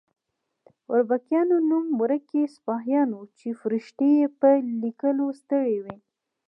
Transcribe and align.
اربکیان 0.93 1.49
نوم 1.69 1.85
ورکي 2.01 2.41
سپاهیان 2.55 3.09
وو 3.13 3.23
چې 3.37 3.47
فرښتې 3.59 4.09
یې 4.19 4.25
په 4.39 4.49
لیکلو 4.83 5.27
ستړې 5.41 5.77
وي. 5.83 5.97